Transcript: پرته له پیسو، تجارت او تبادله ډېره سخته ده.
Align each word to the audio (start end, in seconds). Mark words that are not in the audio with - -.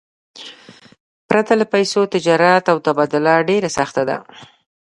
پرته 1.29 1.53
له 1.59 1.65
پیسو، 1.73 2.01
تجارت 2.15 2.63
او 2.71 2.77
تبادله 2.85 3.33
ډېره 3.49 3.69
سخته 3.77 4.01
ده. 4.09 4.17